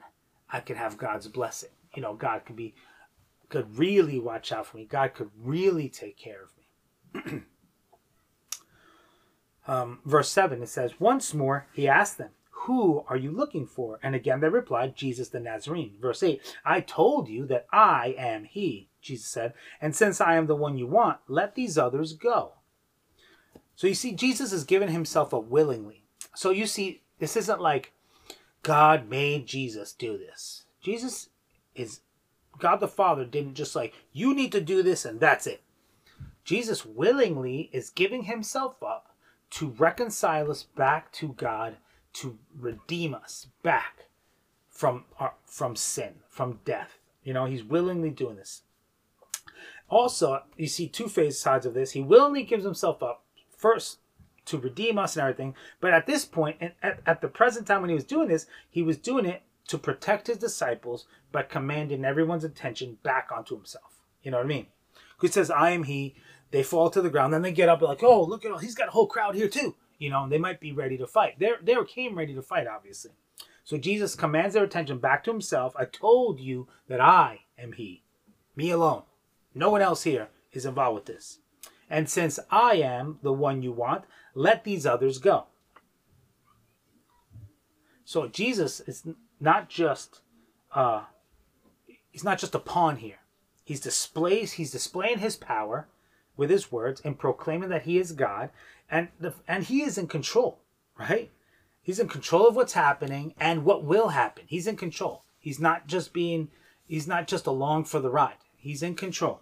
I 0.50 0.60
could 0.60 0.78
have 0.78 0.98
God's 0.98 1.28
blessing. 1.28 1.70
You 1.96 2.02
know, 2.02 2.14
God 2.14 2.46
could 2.46 2.56
be 2.56 2.76
could 3.50 3.78
really 3.78 4.20
watch 4.20 4.52
out 4.52 4.66
for 4.66 4.78
me. 4.78 4.86
God 4.86 5.14
could 5.14 5.32
really 5.42 5.88
take 5.88 6.18
care 6.18 6.42
of 6.44 6.52
me. 6.58 7.44
um, 9.68 10.00
verse 10.06 10.30
7 10.30 10.64
it 10.64 10.70
says, 10.70 11.00
Once 11.00 11.34
more 11.34 11.68
he 11.74 11.88
asked 11.88 12.18
them, 12.18 12.30
Who 12.66 13.04
are 13.08 13.18
you 13.18 13.32
looking 13.32 13.68
for? 13.68 14.00
And 14.02 14.16
again 14.16 14.40
they 14.40 14.50
replied, 14.50 14.96
Jesus 14.96 15.30
the 15.30 15.40
Nazarene. 15.40 15.96
Verse 16.02 16.24
8 16.24 16.42
I 16.66 16.82
told 16.82 17.28
you 17.28 17.46
that 17.48 17.68
I 17.72 18.16
am 18.18 18.46
he, 18.46 18.90
Jesus 19.02 19.28
said, 19.28 19.54
and 19.82 19.96
since 19.96 20.22
I 20.22 20.36
am 20.36 20.48
the 20.48 20.56
one 20.56 20.78
you 20.78 20.88
want, 20.88 21.20
let 21.28 21.56
these 21.56 21.78
others 21.78 22.14
go. 22.14 22.54
So 23.76 23.86
you 23.86 23.94
see, 23.94 24.14
Jesus 24.14 24.52
has 24.52 24.64
given 24.64 24.90
himself 24.90 25.34
up 25.34 25.46
willingly. 25.46 26.04
So 26.36 26.50
you 26.50 26.66
see, 26.66 27.04
this 27.20 27.38
isn't 27.38 27.62
like 27.62 27.94
God 28.64 29.08
made 29.08 29.46
Jesus 29.46 29.94
do 29.94 30.18
this. 30.18 30.66
Jesus 30.82 31.30
is 31.76 32.02
God 32.58 32.80
the 32.80 32.88
Father 32.88 33.24
didn't 33.24 33.54
just 33.54 33.76
like, 33.76 33.94
you 34.14 34.34
need 34.34 34.52
to 34.54 34.62
do 34.62 34.82
this 34.82 35.06
and 35.06 35.20
that's 35.20 35.46
it. 35.46 35.62
Jesus 36.44 36.86
willingly 36.86 37.70
is 37.72 37.90
giving 37.90 38.24
himself 38.24 38.82
up 38.82 39.16
to 39.52 39.70
reconcile 39.78 40.52
us 40.52 40.64
back 40.64 41.12
to 41.14 41.30
God, 41.30 41.78
to 42.14 42.38
redeem 42.58 43.14
us 43.14 43.48
back 43.64 44.08
from 44.68 45.06
our, 45.20 45.34
from 45.46 45.76
sin, 45.76 46.16
from 46.30 46.60
death. 46.66 47.00
You 47.24 47.34
know, 47.34 47.46
he's 47.46 47.64
willingly 47.64 48.10
doing 48.10 48.36
this. 48.36 48.64
Also, 49.90 50.44
you 50.58 50.68
see 50.68 50.88
two 50.88 51.08
phase 51.08 51.40
sides 51.40 51.66
of 51.66 51.74
this. 51.74 51.92
He 51.92 52.02
willingly 52.02 52.44
gives 52.44 52.64
himself 52.64 53.02
up 53.02 53.24
first 53.56 54.00
to 54.46 54.58
redeem 54.58 54.98
us 54.98 55.16
and 55.16 55.22
everything. 55.22 55.56
But 55.80 55.94
at 55.94 56.06
this 56.06 56.26
point, 56.26 56.58
and 56.60 56.74
at, 56.82 57.00
at 57.06 57.22
the 57.22 57.28
present 57.28 57.68
time 57.68 57.82
when 57.82 57.90
he 57.90 57.96
was 57.96 58.04
doing 58.04 58.28
this, 58.28 58.46
he 58.70 58.82
was 58.82 58.98
doing 58.98 59.26
it 59.26 59.44
to 59.68 59.78
protect 59.78 60.28
his 60.28 60.38
disciples 60.38 61.06
by 61.32 61.44
commanding 61.44 62.06
everyone's 62.06 62.44
attention 62.44 62.98
back 63.04 63.30
onto 63.36 63.56
himself. 63.56 64.02
You 64.24 64.32
know 64.32 64.38
what 64.38 64.46
I 64.46 64.50
mean? 64.50 64.68
He 65.22 65.28
says, 65.28 65.50
I 65.52 65.72
am 65.72 65.84
he. 65.84 66.16
They 66.52 66.64
fall 66.64 66.90
to 66.90 67.02
the 67.02 67.10
ground. 67.10 67.34
Then 67.34 67.42
they 67.42 67.52
get 67.52 67.70
up 67.70 67.82
like, 67.82 68.04
oh, 68.04 68.24
look 68.24 68.46
at 68.46 68.52
all, 68.52 68.58
he's 68.58 68.76
got 68.76 68.88
a 68.88 68.92
whole 68.92 69.08
crowd 69.08 69.36
here 69.36 69.50
too. 69.50 69.76
You 70.00 70.10
know, 70.10 70.28
they 70.30 70.38
might 70.38 70.60
be 70.60 70.72
ready 70.72 70.98
to 70.98 71.08
fight. 71.08 71.40
They 71.40 71.52
they 71.62 71.76
came 71.86 72.18
ready 72.18 72.34
to 72.36 72.42
fight, 72.42 72.68
obviously. 72.68 73.12
So 73.64 73.78
Jesus 73.78 74.16
commands 74.16 74.54
their 74.54 74.64
attention 74.64 75.00
back 75.00 75.24
to 75.24 75.32
himself. 75.32 75.76
I 75.76 75.86
told 75.86 76.40
you 76.40 76.68
that 76.88 77.02
I 77.02 77.42
am 77.58 77.74
he. 77.74 78.04
Me 78.56 78.70
alone. 78.70 79.04
No 79.54 79.70
one 79.70 79.82
else 79.82 80.04
here 80.04 80.30
is 80.54 80.66
involved 80.66 80.96
with 80.96 81.06
this. 81.06 81.40
And 81.90 82.10
since 82.10 82.40
I 82.50 82.76
am 82.76 83.20
the 83.24 83.34
one 83.34 83.62
you 83.62 83.72
want, 83.72 84.06
let 84.34 84.64
these 84.64 84.86
others 84.86 85.18
go. 85.18 85.48
So 88.06 88.28
Jesus 88.28 88.80
is 88.82 89.06
not 89.40 89.68
just 89.68 90.22
uh, 90.74 91.04
he's 92.10 92.24
not 92.24 92.40
just 92.40 92.56
a 92.56 92.60
pawn 92.60 92.98
here. 92.98 93.20
He's 93.66 93.82
displays 93.82 94.54
he's 94.54 94.72
displaying 94.72 95.20
his 95.20 95.36
power 95.36 95.88
with 96.38 96.50
his 96.50 96.72
words 96.72 97.02
and 97.04 97.20
proclaiming 97.20 97.70
that 97.70 97.84
he 97.84 97.98
is 97.98 98.14
God 98.14 98.52
and 98.90 99.10
the, 99.20 99.34
and 99.48 99.66
he 99.66 99.82
is 99.82 99.98
in 99.98 100.08
control, 100.08 100.60
right? 100.98 101.32
He's 101.82 102.00
in 102.00 102.08
control 102.08 102.48
of 102.48 102.56
what's 102.56 102.74
happening 102.74 103.34
and 103.40 103.66
what 103.66 103.84
will 103.84 104.10
happen. 104.10 104.44
He's 104.48 104.68
in 104.68 104.78
control. 104.78 105.24
He's 105.40 105.60
not 105.60 105.88
just 105.88 106.14
being 106.14 106.50
he's 106.88 107.08
not 107.08 107.28
just 107.28 107.48
along 107.48 107.86
for 107.86 108.00
the 108.00 108.10
ride. 108.10 108.38
He's 108.56 108.84
in 108.84 108.96
control. 108.96 109.42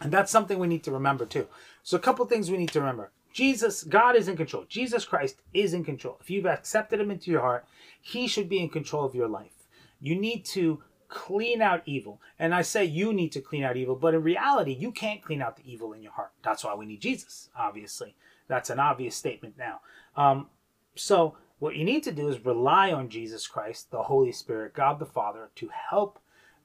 And 0.00 0.12
that's 0.12 0.32
something 0.32 0.58
we 0.58 0.66
need 0.66 0.84
to 0.84 0.90
remember 0.90 1.24
too. 1.24 1.46
So 1.82 1.96
a 1.96 2.00
couple 2.00 2.24
things 2.26 2.50
we 2.50 2.56
need 2.56 2.70
to 2.70 2.80
remember. 2.80 3.10
Jesus, 3.32 3.82
God 3.82 4.14
is 4.14 4.28
in 4.28 4.36
control. 4.36 4.64
Jesus 4.68 5.04
Christ 5.04 5.36
is 5.54 5.72
in 5.72 5.84
control. 5.84 6.18
If 6.20 6.30
you've 6.30 6.46
accepted 6.46 7.00
him 7.00 7.10
into 7.10 7.30
your 7.30 7.40
heart, 7.40 7.64
he 8.00 8.26
should 8.26 8.48
be 8.48 8.60
in 8.60 8.68
control 8.68 9.04
of 9.04 9.14
your 9.14 9.28
life. 9.28 9.66
You 10.00 10.16
need 10.16 10.44
to 10.46 10.82
clean 11.12 11.60
out 11.60 11.82
evil. 11.84 12.20
And 12.38 12.54
I 12.54 12.62
say 12.62 12.84
you 12.84 13.12
need 13.12 13.32
to 13.32 13.40
clean 13.40 13.62
out 13.62 13.76
evil, 13.76 13.94
but 13.94 14.14
in 14.14 14.22
reality, 14.22 14.72
you 14.72 14.90
can't 14.90 15.22
clean 15.22 15.42
out 15.42 15.56
the 15.56 15.70
evil 15.70 15.92
in 15.92 16.02
your 16.02 16.12
heart. 16.12 16.32
That's 16.42 16.64
why 16.64 16.74
we 16.74 16.86
need 16.86 17.02
Jesus, 17.02 17.50
obviously. 17.56 18.14
That's 18.48 18.70
an 18.70 18.80
obvious 18.80 19.14
statement 19.14 19.56
now. 19.58 19.80
Um, 20.16 20.48
so, 20.94 21.36
what 21.58 21.76
you 21.76 21.84
need 21.84 22.02
to 22.04 22.12
do 22.12 22.28
is 22.28 22.44
rely 22.44 22.92
on 22.92 23.08
Jesus 23.08 23.46
Christ, 23.46 23.90
the 23.90 24.02
Holy 24.02 24.32
Spirit, 24.32 24.74
God 24.74 24.98
the 24.98 25.06
Father, 25.06 25.50
to 25.56 25.70
help 25.90 26.18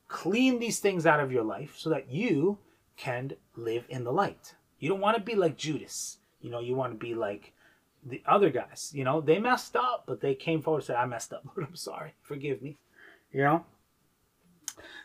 clean 0.08 0.60
these 0.60 0.80
things 0.80 1.06
out 1.06 1.20
of 1.20 1.32
your 1.32 1.44
life 1.44 1.76
so 1.78 1.90
that 1.90 2.10
you 2.10 2.58
can 2.96 3.34
live 3.56 3.84
in 3.90 4.06
the 4.06 4.12
light. 4.12 4.56
You 4.80 4.90
don't 4.90 5.02
want 5.02 5.18
to 5.18 5.24
be 5.24 5.36
like 5.36 5.58
Judas. 5.58 6.18
You 6.42 6.50
know, 6.50 6.60
you 6.60 6.76
want 6.76 6.94
to 6.94 6.98
be 6.98 7.14
like 7.14 7.54
the 8.04 8.24
other 8.26 8.50
guys. 8.50 8.92
You 8.96 9.04
know, 9.04 9.22
they 9.22 9.40
messed 9.40 9.76
up, 9.76 10.06
but 10.08 10.22
they 10.22 10.34
came 10.34 10.62
forward 10.62 10.80
and 10.80 10.86
said, 10.86 10.96
I 10.96 11.06
messed 11.06 11.34
up. 11.34 11.44
Lord, 11.46 11.68
I'm 11.70 11.76
sorry. 11.76 12.14
Forgive 12.22 12.62
me. 12.62 12.78
You 13.32 13.44
know? 13.44 13.66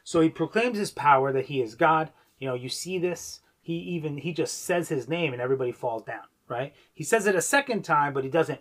So 0.04 0.20
he 0.20 0.28
proclaims 0.28 0.78
his 0.78 0.90
power 0.90 1.32
that 1.32 1.46
he 1.46 1.60
is 1.60 1.74
God. 1.74 2.10
You 2.38 2.48
know, 2.48 2.54
you 2.54 2.68
see 2.68 2.98
this. 2.98 3.40
He 3.60 3.74
even 3.74 4.18
he 4.18 4.32
just 4.32 4.64
says 4.64 4.88
his 4.88 5.08
name 5.08 5.32
and 5.32 5.40
everybody 5.40 5.72
falls 5.72 6.02
down, 6.02 6.24
right? 6.48 6.74
He 6.92 7.04
says 7.04 7.26
it 7.26 7.36
a 7.36 7.42
second 7.42 7.82
time, 7.82 8.12
but 8.12 8.24
he 8.24 8.30
doesn't 8.30 8.60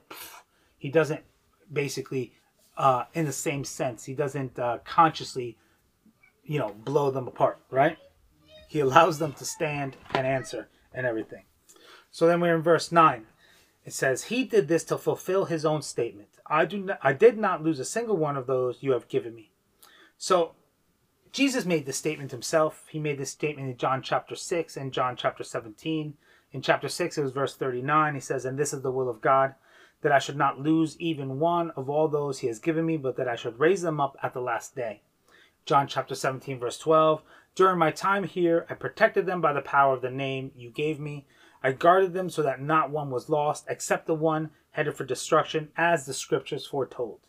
he 0.78 0.90
doesn't 0.90 1.22
basically 1.72 2.34
uh 2.78 3.06
in 3.14 3.26
the 3.26 3.32
same 3.32 3.64
sense. 3.64 4.06
He 4.06 4.14
doesn't 4.14 4.60
uh 4.60 4.80
consciously 4.86 5.58
you 6.44 6.60
know, 6.60 6.76
blow 6.84 7.12
them 7.12 7.28
apart, 7.28 7.60
right? 7.70 7.98
He 8.68 8.80
allows 8.80 9.20
them 9.20 9.34
to 9.34 9.46
stand 9.46 9.98
and 10.14 10.26
answer 10.26 10.68
and 10.94 11.06
everything. 11.06 11.44
So 12.10 12.28
then 12.28 12.42
we're 12.42 12.56
in 12.56 12.62
verse 12.62 12.92
9. 12.92 13.26
It 13.86 13.94
says, 13.94 14.26
He 14.26 14.44
did 14.44 14.68
this 14.68 14.84
to 14.86 14.98
fulfill 14.98 15.46
his 15.46 15.66
own 15.66 15.82
statement. 15.82 16.30
I 16.46 16.66
do 16.66 16.78
not, 16.80 17.00
I 17.02 17.14
did 17.14 17.38
not 17.38 17.64
lose 17.64 17.80
a 17.80 17.86
single 17.86 18.18
one 18.18 18.38
of 18.38 18.48
those 18.48 18.80
you 18.82 18.92
have 18.92 19.08
given 19.08 19.34
me. 19.34 19.52
So 20.18 20.56
Jesus 21.32 21.66
made 21.66 21.86
this 21.86 21.98
statement 21.98 22.32
himself. 22.32 22.86
He 22.90 23.00
made 23.00 23.18
this 23.18 23.30
statement 23.30 23.70
in 23.70 23.78
John 23.78 24.02
chapter 24.02 24.36
6 24.36 24.76
and 24.76 24.92
John 24.92 25.16
chapter 25.16 25.44
17. 25.44 26.16
In 26.52 26.62
chapter 26.62 26.90
6, 26.90 27.18
it 27.18 27.22
was 27.22 27.32
verse 27.32 27.56
39. 27.56 28.16
He 28.16 28.20
says, 28.20 28.44
And 28.44 28.60
this 28.60 28.74
is 28.74 28.82
the 28.82 28.92
will 28.92 29.10
of 29.10 29.22
God, 29.22 29.56
that 30.02 30.12
I 30.12 30.20
should 30.20 30.36
not 30.36 30.60
lose 30.60 31.00
even 31.00 31.40
one 31.40 31.72
of 31.72 31.90
all 31.90 32.10
those 32.10 32.40
he 32.40 32.48
has 32.48 32.60
given 32.60 32.86
me, 32.86 32.98
but 32.98 33.16
that 33.16 33.30
I 33.30 33.38
should 33.38 33.60
raise 33.60 33.82
them 33.82 34.02
up 34.02 34.18
at 34.22 34.34
the 34.34 34.42
last 34.42 34.76
day. 34.76 35.02
John 35.66 35.88
chapter 35.88 36.16
17, 36.16 36.60
verse 36.60 36.78
12. 36.78 37.22
During 37.56 37.78
my 37.78 37.92
time 37.92 38.26
here, 38.26 38.66
I 38.70 38.74
protected 38.74 39.26
them 39.26 39.40
by 39.40 39.54
the 39.54 39.62
power 39.62 39.94
of 39.94 40.02
the 40.02 40.12
name 40.12 40.52
you 40.56 40.70
gave 40.70 41.00
me. 41.00 41.28
I 41.64 41.72
guarded 41.72 42.14
them 42.14 42.30
so 42.30 42.42
that 42.44 42.62
not 42.62 42.90
one 42.90 43.10
was 43.10 43.30
lost, 43.30 43.66
except 43.70 44.06
the 44.06 44.16
one 44.16 44.50
headed 44.72 44.96
for 44.96 45.06
destruction, 45.06 45.70
as 45.78 46.06
the 46.06 46.14
scriptures 46.14 46.66
foretold. 46.66 47.20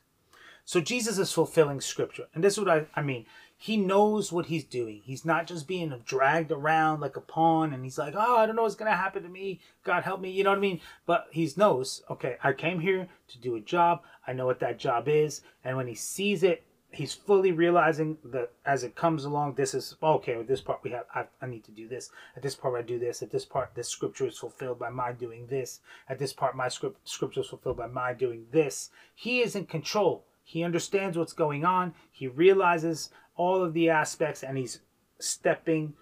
So 0.64 0.80
Jesus 0.80 1.18
is 1.18 1.32
fulfilling 1.32 1.80
scripture. 1.80 2.28
And 2.34 2.42
this 2.42 2.54
is 2.54 2.60
what 2.60 2.70
I, 2.70 2.86
I 2.94 3.02
mean. 3.02 3.26
He 3.62 3.76
knows 3.76 4.32
what 4.32 4.46
he's 4.46 4.64
doing. 4.64 5.02
He's 5.04 5.24
not 5.24 5.46
just 5.46 5.68
being 5.68 5.94
dragged 6.04 6.50
around 6.50 6.98
like 6.98 7.16
a 7.16 7.20
pawn 7.20 7.72
and 7.72 7.84
he's 7.84 7.96
like, 7.96 8.14
oh, 8.16 8.38
I 8.38 8.44
don't 8.44 8.56
know 8.56 8.62
what's 8.62 8.74
going 8.74 8.90
to 8.90 8.96
happen 8.96 9.22
to 9.22 9.28
me. 9.28 9.60
God 9.84 10.02
help 10.02 10.20
me. 10.20 10.32
You 10.32 10.42
know 10.42 10.50
what 10.50 10.58
I 10.58 10.62
mean? 10.62 10.80
But 11.06 11.28
he 11.30 11.48
knows, 11.56 12.02
okay, 12.10 12.38
I 12.42 12.54
came 12.54 12.80
here 12.80 13.06
to 13.28 13.38
do 13.38 13.54
a 13.54 13.60
job. 13.60 14.02
I 14.26 14.32
know 14.32 14.46
what 14.46 14.58
that 14.58 14.80
job 14.80 15.06
is. 15.06 15.42
And 15.62 15.76
when 15.76 15.86
he 15.86 15.94
sees 15.94 16.42
it, 16.42 16.64
he's 16.90 17.14
fully 17.14 17.52
realizing 17.52 18.18
that 18.24 18.50
as 18.66 18.82
it 18.82 18.96
comes 18.96 19.24
along, 19.24 19.54
this 19.54 19.74
is 19.74 19.94
okay. 20.02 20.36
With 20.36 20.48
this 20.48 20.60
part, 20.60 20.80
we 20.82 20.90
have 20.90 21.04
I, 21.14 21.26
I, 21.40 21.46
need 21.46 21.62
to 21.62 21.70
do 21.70 21.86
this. 21.86 22.10
At 22.34 22.42
this 22.42 22.56
part, 22.56 22.76
I 22.76 22.82
do 22.82 22.98
this. 22.98 23.22
At 23.22 23.30
this 23.30 23.44
part, 23.44 23.76
this 23.76 23.88
scripture 23.88 24.26
is 24.26 24.38
fulfilled 24.38 24.80
by 24.80 24.90
my 24.90 25.12
doing 25.12 25.46
this. 25.46 25.78
At 26.08 26.18
this 26.18 26.32
part, 26.32 26.56
my 26.56 26.66
script 26.66 27.08
scripture 27.08 27.42
is 27.42 27.46
fulfilled 27.46 27.76
by 27.76 27.86
my 27.86 28.12
doing 28.12 28.46
this. 28.50 28.90
He 29.14 29.40
is 29.40 29.54
in 29.54 29.66
control. 29.66 30.24
He 30.44 30.62
understands 30.62 31.16
what's 31.16 31.32
going 31.32 31.64
on. 31.64 31.94
He 32.10 32.26
realizes 32.26 33.10
all 33.36 33.62
of 33.62 33.74
the 33.74 33.88
aspects, 33.88 34.42
and 34.42 34.58
he's 34.58 34.80
stepping 35.18 35.94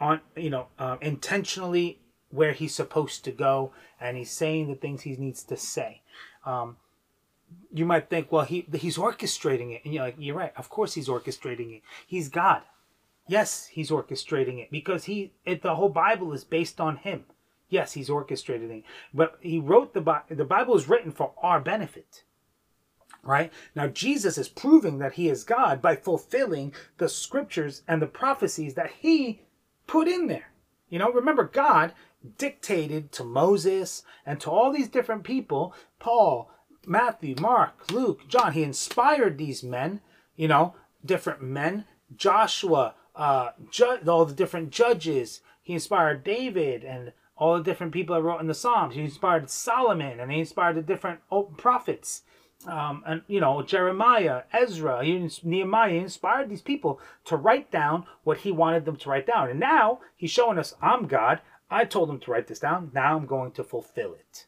on, 0.00 0.20
you 0.36 0.50
know, 0.50 0.66
uh, 0.78 0.96
intentionally 1.00 2.00
where 2.30 2.52
he's 2.52 2.74
supposed 2.74 3.24
to 3.24 3.32
go, 3.32 3.72
and 4.00 4.16
he's 4.16 4.30
saying 4.30 4.68
the 4.68 4.74
things 4.74 5.02
he 5.02 5.16
needs 5.16 5.42
to 5.44 5.56
say. 5.56 6.02
Um, 6.44 6.76
you 7.72 7.84
might 7.84 8.08
think, 8.08 8.30
well, 8.30 8.44
he 8.44 8.66
he's 8.72 8.96
orchestrating 8.96 9.72
it, 9.74 9.82
and 9.84 9.92
you're 9.92 10.04
like, 10.04 10.16
you're 10.18 10.36
right. 10.36 10.52
Of 10.56 10.68
course, 10.68 10.94
he's 10.94 11.08
orchestrating 11.08 11.76
it. 11.76 11.82
He's 12.06 12.28
God. 12.28 12.62
Yes, 13.26 13.66
he's 13.66 13.90
orchestrating 13.90 14.58
it 14.58 14.70
because 14.70 15.04
he 15.04 15.32
it, 15.44 15.62
the 15.62 15.74
whole 15.74 15.88
Bible 15.88 16.32
is 16.32 16.44
based 16.44 16.80
on 16.80 16.96
him. 16.96 17.24
Yes, 17.68 17.92
he's 17.92 18.08
orchestrating 18.08 18.70
it, 18.78 18.84
but 19.14 19.38
he 19.40 19.58
wrote 19.58 19.94
the 19.94 20.00
Bible. 20.00 20.24
The 20.30 20.44
Bible 20.44 20.76
is 20.76 20.88
written 20.88 21.12
for 21.12 21.32
our 21.42 21.60
benefit. 21.60 22.24
Right 23.22 23.52
now, 23.74 23.86
Jesus 23.86 24.38
is 24.38 24.48
proving 24.48 24.98
that 24.98 25.14
he 25.14 25.28
is 25.28 25.44
God 25.44 25.82
by 25.82 25.96
fulfilling 25.96 26.72
the 26.98 27.08
scriptures 27.08 27.82
and 27.86 28.00
the 28.00 28.06
prophecies 28.06 28.74
that 28.74 28.90
he 29.00 29.42
put 29.86 30.08
in 30.08 30.26
there. 30.26 30.52
You 30.88 30.98
know, 30.98 31.12
remember, 31.12 31.44
God 31.44 31.92
dictated 32.38 33.12
to 33.12 33.24
Moses 33.24 34.02
and 34.26 34.40
to 34.40 34.50
all 34.50 34.72
these 34.72 34.88
different 34.88 35.24
people, 35.24 35.74
Paul, 35.98 36.50
Matthew, 36.86 37.34
Mark, 37.40 37.90
Luke, 37.90 38.26
John. 38.28 38.52
He 38.52 38.62
inspired 38.62 39.38
these 39.38 39.62
men, 39.62 40.00
you 40.36 40.48
know, 40.48 40.74
different 41.04 41.42
men. 41.42 41.84
Joshua, 42.14 42.94
uh, 43.14 43.50
ju- 43.70 43.98
all 44.08 44.24
the 44.24 44.34
different 44.34 44.70
judges. 44.70 45.40
He 45.62 45.74
inspired 45.74 46.24
David 46.24 46.84
and 46.84 47.12
all 47.36 47.56
the 47.56 47.64
different 47.64 47.92
people 47.92 48.14
that 48.14 48.22
wrote 48.22 48.40
in 48.40 48.48
the 48.48 48.54
Psalms. 48.54 48.94
He 48.94 49.02
inspired 49.02 49.50
Solomon 49.50 50.20
and 50.20 50.30
he 50.30 50.40
inspired 50.40 50.76
the 50.76 50.82
different 50.82 51.20
prophets. 51.56 52.22
Um, 52.66 53.02
and 53.06 53.22
you 53.26 53.40
know 53.40 53.62
Jeremiah, 53.62 54.42
Ezra, 54.52 55.02
Nehemiah 55.02 55.94
inspired 55.94 56.50
these 56.50 56.60
people 56.60 57.00
to 57.24 57.36
write 57.36 57.70
down 57.70 58.04
what 58.22 58.38
he 58.38 58.52
wanted 58.52 58.84
them 58.84 58.96
to 58.96 59.08
write 59.08 59.26
down. 59.26 59.48
And 59.48 59.58
now 59.58 60.00
he's 60.16 60.30
showing 60.30 60.58
us, 60.58 60.74
I'm 60.82 61.06
God. 61.06 61.40
I 61.70 61.84
told 61.84 62.08
them 62.08 62.20
to 62.20 62.30
write 62.30 62.48
this 62.48 62.58
down. 62.58 62.90
Now 62.92 63.16
I'm 63.16 63.26
going 63.26 63.52
to 63.52 63.64
fulfill 63.64 64.12
it. 64.14 64.46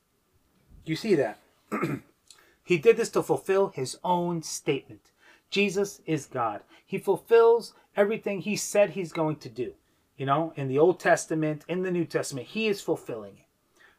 You 0.85 0.97
see 0.97 1.15
that? 1.15 1.39
He 2.65 2.79
did 2.79 2.97
this 2.97 3.11
to 3.11 3.23
fulfill 3.23 3.69
his 3.69 3.99
own 4.05 4.43
statement. 4.43 5.11
Jesus 5.51 6.01
is 6.07 6.27
God. 6.27 6.63
He 6.87 6.99
fulfills 6.99 7.75
everything 7.97 8.41
he 8.41 8.57
said 8.57 8.91
he's 8.91 9.13
going 9.13 9.37
to 9.37 9.49
do. 9.49 9.75
You 10.17 10.27
know, 10.27 10.53
in 10.57 10.69
the 10.69 10.79
Old 10.79 11.01
Testament, 11.01 11.65
in 11.69 11.83
the 11.83 11.91
New 11.91 12.05
Testament, 12.05 12.49
he 12.49 12.69
is 12.69 12.81
fulfilling 12.81 13.35
it. 13.35 13.47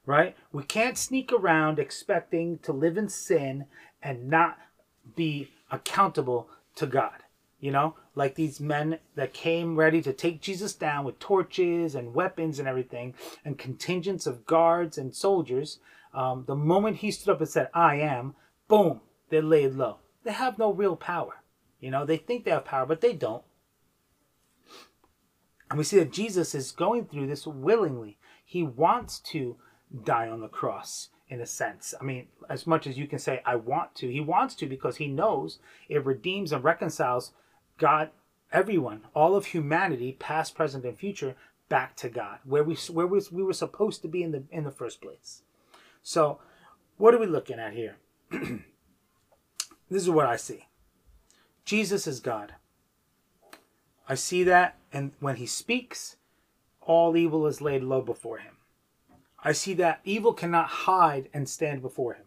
Right? 0.06 0.36
We 0.52 0.64
can't 0.64 0.98
sneak 0.98 1.32
around 1.32 1.80
expecting 1.80 2.60
to 2.60 2.74
live 2.74 2.98
in 2.98 3.10
sin 3.10 3.66
and 4.04 4.30
not 4.30 4.58
be 5.16 5.50
accountable 5.72 6.50
to 6.76 6.86
God. 6.86 7.24
You 7.60 7.72
know, 7.72 7.96
like 8.14 8.36
these 8.36 8.60
men 8.60 9.00
that 9.16 9.34
came 9.34 9.78
ready 9.78 10.02
to 10.02 10.12
take 10.12 10.42
Jesus 10.42 10.74
down 10.74 11.06
with 11.06 11.20
torches 11.20 11.96
and 11.96 12.14
weapons 12.14 12.60
and 12.60 12.68
everything, 12.68 13.14
and 13.46 13.58
contingents 13.58 14.28
of 14.28 14.46
guards 14.46 14.98
and 14.98 15.16
soldiers. 15.16 15.80
Um, 16.14 16.44
the 16.46 16.56
moment 16.56 16.98
he 16.98 17.10
stood 17.10 17.32
up 17.32 17.40
and 17.40 17.50
said, 17.50 17.70
I 17.74 17.96
am, 17.96 18.36
boom, 18.68 19.00
they're 19.30 19.42
laid 19.42 19.76
low. 19.76 20.00
They 20.24 20.34
have 20.34 20.60
no 20.60 20.74
real 20.74 20.98
power. 20.98 21.42
You 21.80 21.90
know, 21.90 22.06
they 22.06 22.18
think 22.18 22.44
they 22.44 22.52
have 22.52 22.66
power, 22.66 22.86
but 22.86 23.02
they 23.02 23.14
don't. 23.14 23.44
And 25.70 25.78
we 25.78 25.84
see 25.86 25.98
that 26.00 26.12
Jesus 26.12 26.54
is 26.54 26.72
going 26.72 27.06
through 27.06 27.28
this 27.28 27.48
willingly. 27.48 28.18
He 28.46 28.62
wants 28.62 29.20
to 29.32 29.56
die 30.04 30.28
on 30.28 30.42
the 30.42 30.48
cross. 30.48 31.10
In 31.30 31.42
a 31.42 31.46
sense. 31.46 31.94
I 32.00 32.04
mean, 32.04 32.28
as 32.50 32.68
much 32.68 32.86
as 32.86 32.98
you 32.98 33.08
can 33.08 33.20
say, 33.20 33.42
I 33.46 33.56
want 33.56 33.96
to, 33.96 34.12
he 34.12 34.20
wants 34.20 34.56
to 34.56 34.68
because 34.68 34.98
he 34.98 35.08
knows 35.08 35.60
it 35.90 36.06
redeems 36.06 36.52
and 36.52 36.64
reconciles 36.64 37.32
God, 37.78 38.10
everyone, 38.52 39.02
all 39.16 39.36
of 39.36 39.48
humanity, 39.48 40.16
past, 40.20 40.56
present, 40.56 40.86
and 40.86 40.98
future, 40.98 41.36
back 41.70 41.96
to 41.98 42.10
God, 42.10 42.40
where 42.44 42.64
we 42.64 42.76
where 42.92 43.08
we, 43.08 43.22
we 43.32 43.44
were 43.44 43.54
supposed 43.54 44.02
to 44.04 44.08
be 44.08 44.22
in 44.22 44.32
the 44.32 44.44
in 44.52 44.64
the 44.64 44.72
first 44.72 45.02
place. 45.02 45.42
So, 46.04 46.40
what 46.98 47.14
are 47.14 47.20
we 47.20 47.26
looking 47.26 47.60
at 47.60 47.74
here? 47.74 47.98
this 48.32 48.64
is 49.90 50.10
what 50.10 50.28
I 50.28 50.36
see. 50.36 50.68
Jesus 51.66 52.06
is 52.06 52.20
God. 52.20 52.56
I 54.08 54.16
see 54.16 54.44
that, 54.44 54.78
and 54.92 55.14
when 55.20 55.38
he 55.38 55.46
speaks, 55.46 56.18
all 56.82 57.16
evil 57.16 57.48
is 57.48 57.62
laid 57.62 57.84
low 57.84 58.02
before 58.02 58.40
him. 58.40 58.58
I 59.44 59.52
see 59.52 59.74
that 59.76 60.00
evil 60.04 60.34
cannot 60.34 60.68
hide 60.68 61.30
and 61.34 61.48
stand 61.48 61.82
before 61.82 62.14
him. 62.14 62.26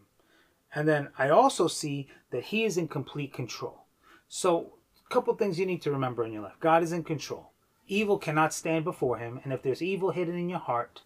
And 0.74 0.86
then 0.86 1.08
I 1.16 1.30
also 1.30 1.68
see 1.68 2.08
that 2.30 2.44
he 2.44 2.64
is 2.64 2.76
in 2.76 2.88
complete 2.88 3.32
control. 3.32 3.86
So, 4.28 4.74
a 5.08 5.14
couple 5.14 5.34
things 5.34 5.58
you 5.58 5.66
need 5.66 5.82
to 5.82 5.90
remember 5.90 6.24
in 6.24 6.32
your 6.32 6.42
life 6.42 6.56
God 6.60 6.82
is 6.82 6.92
in 6.92 7.04
control. 7.04 7.52
Evil 7.86 8.18
cannot 8.18 8.52
stand 8.52 8.84
before 8.84 9.18
him. 9.18 9.40
And 9.44 9.52
if 9.52 9.62
there's 9.62 9.80
evil 9.80 10.10
hidden 10.10 10.36
in 10.36 10.48
your 10.48 10.58
heart, 10.58 11.02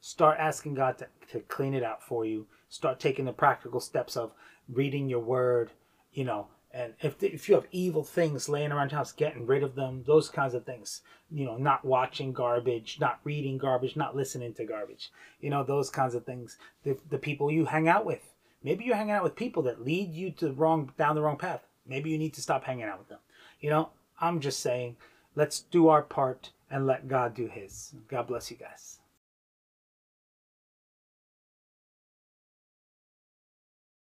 start 0.00 0.38
asking 0.38 0.74
God 0.74 0.98
to, 0.98 1.08
to 1.32 1.40
clean 1.40 1.74
it 1.74 1.82
out 1.82 2.02
for 2.02 2.24
you. 2.24 2.46
Start 2.68 3.00
taking 3.00 3.24
the 3.24 3.32
practical 3.32 3.80
steps 3.80 4.16
of 4.16 4.32
reading 4.68 5.08
your 5.08 5.20
word, 5.20 5.70
you 6.12 6.24
know, 6.24 6.48
and 6.74 6.94
if, 7.00 7.22
if 7.22 7.48
you 7.48 7.54
have 7.54 7.66
evil 7.70 8.02
things 8.02 8.48
laying 8.48 8.72
around 8.72 8.90
your 8.90 8.98
house, 8.98 9.12
getting 9.12 9.46
rid 9.46 9.62
of 9.62 9.74
them, 9.74 10.04
those 10.06 10.30
kinds 10.30 10.54
of 10.54 10.64
things. 10.64 11.02
You 11.30 11.44
know, 11.44 11.56
not 11.56 11.84
watching 11.84 12.32
garbage, 12.32 12.98
not 13.00 13.20
reading 13.24 13.58
garbage, 13.58 13.96
not 13.96 14.16
listening 14.16 14.54
to 14.54 14.64
garbage. 14.64 15.10
You 15.40 15.50
know, 15.50 15.64
those 15.64 15.90
kinds 15.90 16.14
of 16.14 16.24
things. 16.24 16.56
The, 16.84 16.98
the 17.10 17.18
people 17.18 17.50
you 17.50 17.66
hang 17.66 17.88
out 17.88 18.06
with. 18.06 18.34
Maybe 18.62 18.84
you're 18.84 18.96
hanging 18.96 19.12
out 19.12 19.24
with 19.24 19.36
people 19.36 19.62
that 19.64 19.84
lead 19.84 20.12
you 20.12 20.30
to 20.32 20.52
wrong 20.52 20.92
down 20.96 21.14
the 21.14 21.22
wrong 21.22 21.36
path. 21.36 21.66
Maybe 21.86 22.10
you 22.10 22.18
need 22.18 22.34
to 22.34 22.42
stop 22.42 22.64
hanging 22.64 22.84
out 22.84 22.98
with 22.98 23.08
them. 23.08 23.18
You 23.60 23.70
know, 23.70 23.90
I'm 24.20 24.40
just 24.40 24.60
saying, 24.60 24.96
let's 25.34 25.60
do 25.60 25.88
our 25.88 26.02
part 26.02 26.52
and 26.70 26.86
let 26.86 27.08
God 27.08 27.34
do 27.34 27.48
His. 27.48 27.94
God 28.08 28.28
bless 28.28 28.50
you 28.50 28.56
guys. 28.56 29.01